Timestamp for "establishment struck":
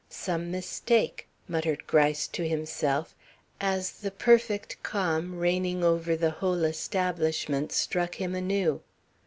6.63-8.15